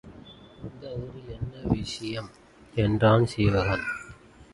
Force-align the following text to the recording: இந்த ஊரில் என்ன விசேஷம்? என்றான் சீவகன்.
இந்த 0.63 0.95
ஊரில் 0.95 1.29
என்ன 1.29 1.61
விசேஷம்? 1.63 2.29
என்றான் 2.75 3.25
சீவகன். 3.25 3.85